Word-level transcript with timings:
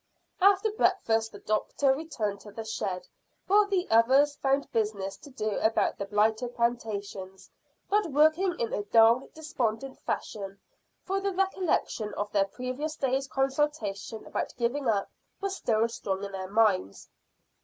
After 0.41 0.71
breakfast 0.71 1.31
the 1.31 1.37
doctor 1.37 1.93
returned 1.93 2.39
to 2.39 2.51
the 2.51 2.63
shed, 2.63 3.07
while 3.45 3.67
the 3.67 3.87
others 3.91 4.35
found 4.35 4.71
business 4.71 5.15
to 5.17 5.29
do 5.29 5.59
about 5.59 5.99
the 5.99 6.07
blighted 6.07 6.55
plantations, 6.55 7.51
but 7.87 8.09
working 8.11 8.59
in 8.59 8.73
a 8.73 8.81
dull, 8.81 9.29
despondent 9.35 9.99
fashion, 9.99 10.59
for 11.03 11.19
the 11.21 11.31
recollection 11.31 12.15
of 12.15 12.31
their 12.31 12.45
previous 12.45 12.95
day's 12.95 13.27
consultation 13.27 14.25
about 14.25 14.55
giving 14.57 14.87
up 14.87 15.07
was 15.39 15.55
still 15.57 15.87
strong 15.87 16.23
in 16.23 16.31
their 16.31 16.49
minds. 16.49 17.07